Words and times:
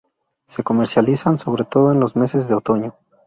Se 0.47 0.63
comercializan 0.63 1.37
sobre 1.37 1.63
todo 1.63 1.91
en 1.91 1.99
los 1.99 2.15
meses 2.15 2.47
de 2.47 2.55
otoño. 2.55 2.95